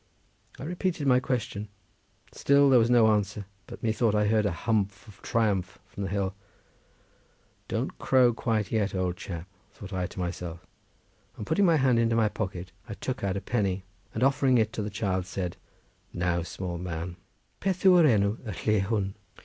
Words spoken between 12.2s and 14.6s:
pocket, I took out a penny; and offering